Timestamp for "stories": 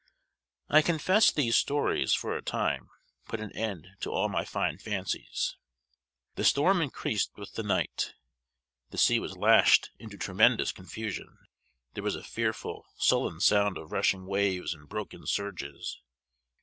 1.55-2.11